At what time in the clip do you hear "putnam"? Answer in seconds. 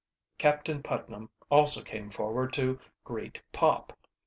0.81-1.29